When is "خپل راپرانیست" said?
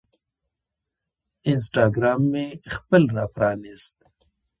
2.75-3.97